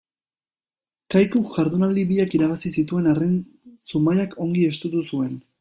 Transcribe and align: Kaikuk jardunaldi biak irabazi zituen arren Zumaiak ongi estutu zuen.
Kaikuk 1.15 1.51
jardunaldi 1.57 2.07
biak 2.13 2.35
irabazi 2.39 2.73
zituen 2.79 3.13
arren 3.15 3.39
Zumaiak 3.91 4.37
ongi 4.49 4.69
estutu 4.75 5.09
zuen. 5.13 5.43